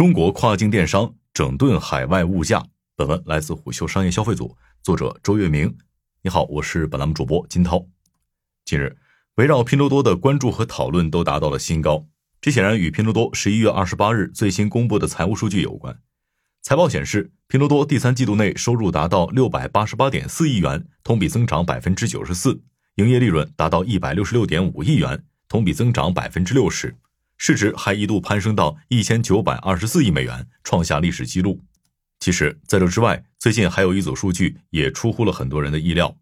[0.00, 2.64] 中国跨境电商整顿海外物价。
[2.96, 5.76] 本文来自虎嗅商业消费组，作者周月明。
[6.22, 7.86] 你好，我是本栏目主播金涛。
[8.64, 8.96] 近日，
[9.34, 12.06] 围绕拼多多的关注和讨论都达到了新高。
[12.40, 16.00] 这显然与拼多多十一月二十八日最新公布的财务数据有关。
[16.62, 22.62] 财报显示，拼多多第三季度内收入达到六百八十八点四亿元，同比增长百分之九十四；
[22.94, 26.96] 营业利润达到一百六十六点五亿元，同比增长百分之六十。
[27.42, 31.64] 市值还一度攀升到一千九百二十四亿美元，创下历史纪录。
[32.18, 36.14] 其实，在这之外，最近还有一组数据也出乎了很多人的意料。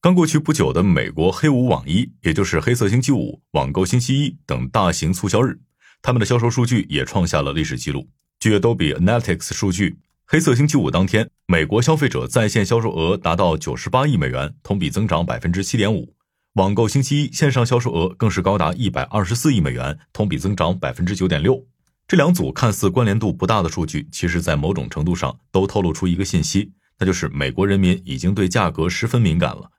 [0.00, 5.60] 刚过去不久的美国黑五网一，也就是黑色星期五、网购星期一等大型促销日，
[6.00, 8.08] 他们的销售数据也创下了历史记录。
[8.40, 16.14] 据 Adobe Analytics 数据，黑色星期五当天，美国消费者在线销售额达到九十八亿美元，同比增长百分之七点五。
[16.58, 21.64] 网购星期一线上销售额更是高达一百二十四亿美元，同比增长百分之九点六。
[22.08, 29.70] 这两组看似关联度不大的数据，其实在某种程度上都透露出一个信息，那就是美国人民已经对价格十分敏感了。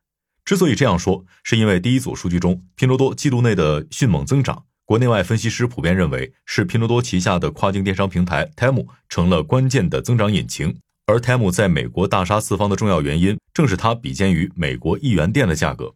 [0.46, 15.94] 之所以这样说，是因为第一组数据中，拼多多季度内的迅猛增长，国内外分析师普遍认为是拼多多旗下的跨境电商平台 Temu 成了关键的增长引擎，而 Temu 在美国大杀四方的重要原因，正是它比肩于美国一元店的价格。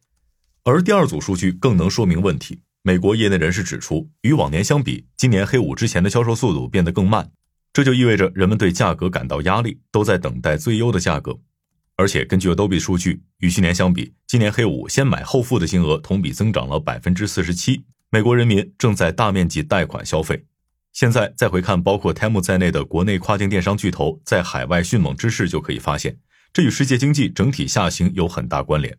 [0.65, 2.61] 而第二组数据更能说明问题。
[2.83, 7.29] 美国业内人士指出，与往年相比，今年黑五之前的销售速度变得更慢，
[7.73, 11.37] 这就意味着人们对价格感到压力，都在等待最优的价格。
[11.97, 17.83] 而且，根据 Adobe 数据，与去年相比，今年黑五先买后付的金额同比增长了百分之四十七。
[18.09, 20.45] 美国人民正在大面积贷款消费。
[20.93, 26.17] 现在再回看包括 Temu 在内的国内跨境电商巨头在海外迅猛之势，就可以发现，
[26.53, 28.97] 这与世界经济整体下行有很大关联。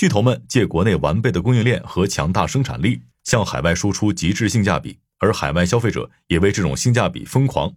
[0.00, 7.74] 巨头们借国内完备的供应链和强大生产力，向海外输出极致性价比，而海外消费者也为这种性价比疯狂。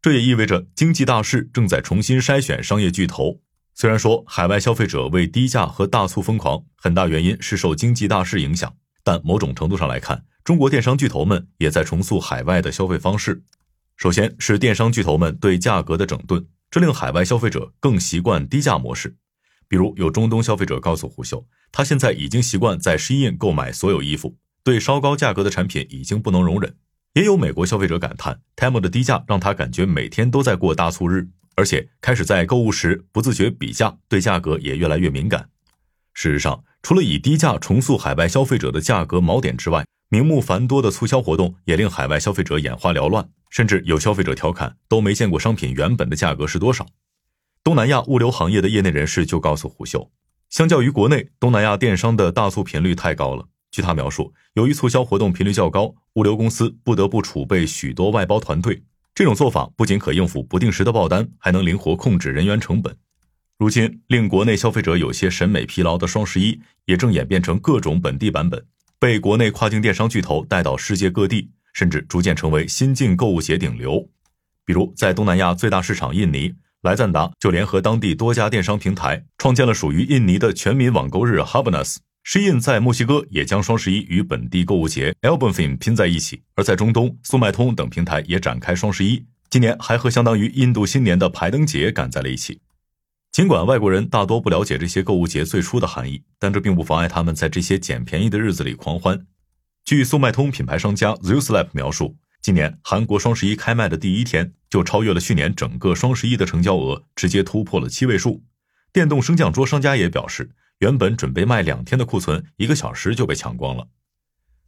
[0.00, 3.40] 这也意味着经济大势正在重新筛选商业巨头。
[3.74, 8.72] 虽然说海外消费者为低价和大促疯狂，很大原因是受经济大势影响，
[9.02, 13.42] 但某种程度上来看，中国电商巨头们也在重塑海外的消费方式。
[13.96, 19.16] 首先是电商巨头们对价格的整顿，这令海外消费者更习惯低价模式。
[19.74, 26.76] 比如有中东消费者告诉胡秀，他现在已经习惯在 Shein 购买所有衣服，对稍高价格的产品已经不能容忍。
[27.14, 31.26] 也有美国消费者感叹，Temu 的低价让他感觉每天都在过大促日，
[31.56, 35.48] 而且开始在购物时不自觉比价，对价格也越来越敏感。
[36.12, 46.86] 事实上，除了以低价重塑海外消费者的价格锚点之外，名目繁多的促销活动也令海外消费者眼花缭乱，甚至有消费者调侃都没见过商品原本的价格是多少。
[47.64, 50.10] 东南亚物流行业的业内人士就告诉虎嗅，
[50.50, 53.48] 相较于国内，东南亚电商的大促频率太高了。
[53.70, 58.82] 据他描述，由于促销活动频率较高，物流公司不得不储备许多外包团队。
[59.14, 62.94] 这种做法不仅可应付不定时的爆单，还能灵活控制人员成本。
[63.56, 68.62] 如今，令国内消费者有些审美疲劳的双十一，也正演变成各种本地版本，
[68.98, 74.06] 被国内跨境电商巨头带到世界各地，甚至逐渐成为新晋购物节顶流。
[74.66, 76.52] 比如，在东南亚最大市场印尼。
[76.84, 81.96] 莱赞达就联合当地多家电商平台，创建了属于印尼的全民网购日 Habanas。
[82.26, 92.60] Shein 在墨西哥也将双十一与本地购物节 Albonfin 拼在一起，而在中东，速卖通等平台也展开双十一，今年还和相当于印度新年的排灯节赶在了一起。
[93.32, 99.26] 尽管外国人大多不了解这些购物节最初的含义，但这并不妨碍他们在这些捡便宜的日子里狂欢。
[99.86, 102.16] 据速卖通品牌商家 Zooslab 描述。
[102.44, 108.44] 今年韩国双十一开卖的第一天就超越了去年整个双十一的成交额，直接突破了七位数。
[108.92, 110.50] 电动升降桌商家也表示，
[110.80, 113.88] 原本准备卖两天的库存，一个小时就被抢光了。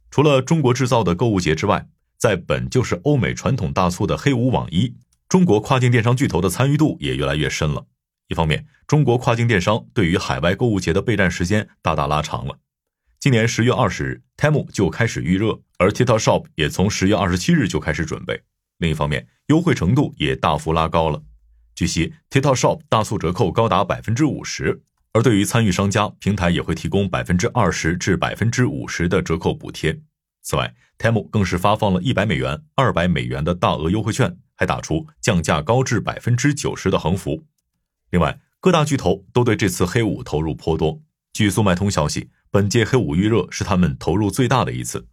[0.09, 4.95] 除了中国制造的购物节之外，在本就是欧美传统大促的黑五网一，
[5.29, 7.85] 中国跨境电商巨头的参与度也越来越深了。
[8.27, 12.57] 一方面，中国跨境电商对于海外购物节的备战时间大大拉长了。
[13.19, 18.43] 今年十月二十日，Temu 就开始预热，而 TikTok Shop 也从十月二十七日就开始准备。
[18.77, 21.23] 另一方面，优惠程度也大幅拉高了。
[21.73, 24.83] 据悉，TikTok Shop 大促折扣高达百分之五十，
[25.13, 29.99] 而对于参与商家，平台也会提供百分之二十至百分之五十的折扣补贴。
[30.43, 37.43] 此外，Temu 更是发放了一百美元、二百美元的大额优惠券，还打出降价高至百分之九十的横幅。
[38.11, 41.01] 另外，各大巨头都对这次黑五投入颇多。
[41.33, 42.29] 据速卖通消息。
[42.49, 45.07] 本届黑五预热是他们投入最大的一次。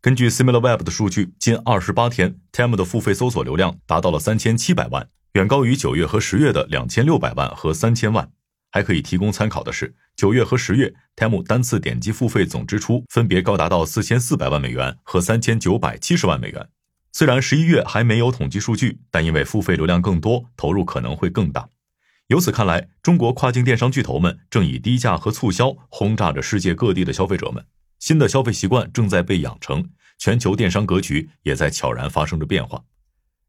[0.00, 8.30] 根据 SimilarWeb 的数据，近二十八天，Temu 的付费搜索流量达到了三千七百万，远高于九月和十月的两千六百万和三千万。
[8.70, 16.66] 还可以提供参考的是，九月和十月，Temu 单次点击付费总支出分别高达到四千四百万美元和三千九百七十万美元。
[17.12, 21.68] 虽然十一月还没有统计数据，但因为付费流量更多，投入可能会更大。
[22.32, 27.62] 由此看来，中国跨境电商巨头们正以低价和促销轰炸着世界各地的消费者们，
[27.98, 32.84] 新的消费习惯正在被养成，全球电商格局也在悄然发生着变化。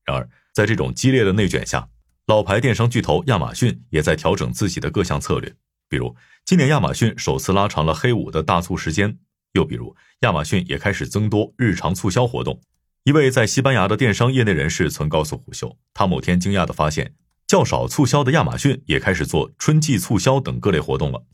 [0.03, 1.87] 然而，在这种激烈的内卷下，
[2.27, 5.55] 老牌电商巨头亚马逊也在调整自己的各项策略，
[5.87, 6.13] 比如
[6.43, 9.17] 今年亚马逊首次拉长了黑五的大促时间，
[9.53, 12.59] 又比如亚马逊也开始增多日常促销活动。
[13.05, 17.13] 一位在西班牙的电商业内人士曾告诉虎嗅，他某天惊讶地发现，
[17.47, 21.25] 较少促销的亚马逊也开始做春季促销等各类活动了。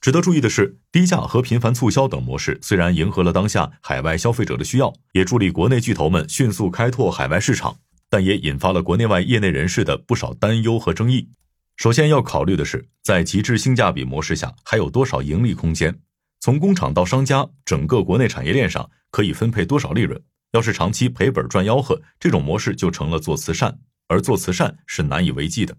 [0.00, 7.76] 值得注意的是，低价和频繁促销等模式虽然迎合了当下海外消费者的需要，也助力国内巨头们迅速开拓海外市场，
[8.08, 11.28] 但也引发了国内外业内人士的不少担忧和争议。
[11.76, 15.98] 首先要考虑的是，在极致性价比模式下，还有多少盈利空间？
[16.40, 20.22] 从工厂到商家，整个国内产业链上可以分配多少利润？
[20.52, 23.78] 要是长期赔本赚吆喝，这种模式就成了做慈善，
[24.08, 25.76] 而做慈善是难以为继的。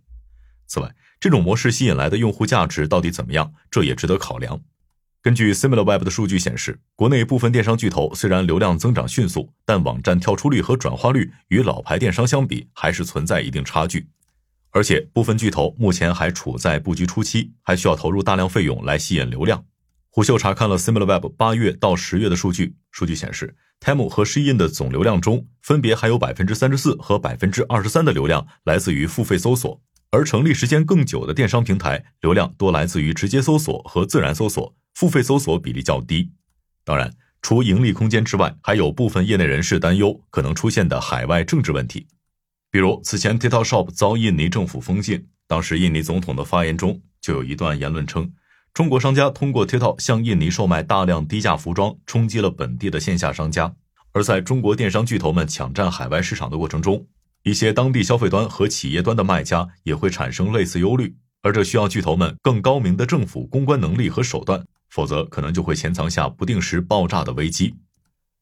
[0.66, 4.62] 此外，这种模式吸引来的用户价值到底怎么样，这也值得考量。
[5.22, 14.08] 根据 SimilarWeb 的数据显示，国内部分电商巨头虽然流量增长迅速，但网站跳出率和转化率与老牌电商相比还是存在一定差距。
[14.72, 19.66] 而且，部分巨头目前还处在布局初期，还需要投入大量费用来吸引流量。
[20.10, 23.56] 虎嗅查看了 SimilarWeb 八月到十月的数据，数据显示。
[23.80, 29.82] Temu 和 Shein 的总流量中，分别还有百分之三十四和百分之二十三的流量来自于付费搜索，
[30.12, 36.32] 而成立时间更久的电商平台，流量多来自于直接搜索和自然搜索，付费搜索比例较低。
[36.84, 42.08] 当然，除盈利空间之外，还有部分业内人士担忧可能出现的海外政治问题，
[42.72, 48.32] 比如此前 TikTok Shop 遭印尼政府封禁，当时印尼总统的发言中就有一段言论称。
[48.78, 53.74] 中国商家通过 TikTok 向印尼售卖大量低价服装，冲击了本地的线下商家。
[54.12, 57.08] 而在中国电商巨头们抢占海外市场的过程中，
[57.42, 67.74] 一些当地消费端和企业端的卖家也会产生类似忧虑，而这需要巨头们更高明的政府公关能力和手段，否则可能就会潜藏下不定时爆炸的危机。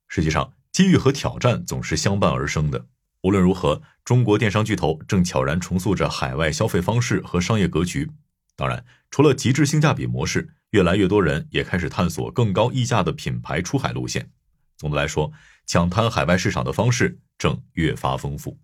[0.10, 2.88] 实际上，机遇和挑战总是相伴而生的。
[3.22, 8.12] 无论如何，中国电商巨头正悄然重塑着海外消费方式和商业格局。
[8.56, 14.32] 当然，除了极致性价比模式，越来越多人也开始探索更高溢价的品牌出海路线。
[14.78, 15.32] 总的来说，
[15.66, 18.58] 抢滩海外市场的方式正越发丰富。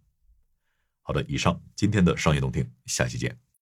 [1.02, 3.38] 好的，以上今天的商业动听，下期见。